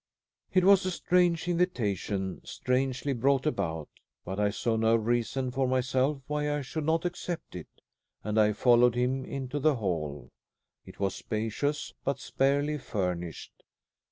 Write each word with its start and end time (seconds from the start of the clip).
It 0.51 0.63
was 0.63 0.83
a 0.83 0.89
strange 0.89 1.47
invitation, 1.47 2.41
strangely 2.43 3.13
brought 3.13 3.45
about. 3.45 3.87
But 4.25 4.39
I 4.39 4.49
saw 4.49 4.75
no 4.75 4.95
reason 4.95 5.51
for 5.51 5.67
myself 5.67 6.23
why 6.25 6.51
I 6.51 6.61
should 6.63 6.85
not 6.85 7.05
accept 7.05 7.55
it, 7.55 7.67
and 8.23 8.39
I 8.39 8.53
followed 8.53 8.95
him 8.95 9.23
into 9.23 9.59
the 9.59 9.75
hall. 9.75 10.29
It 10.87 10.99
was 10.99 11.13
spacious, 11.13 11.93
but 12.03 12.17
sparely 12.19 12.79
furnished. 12.79 13.61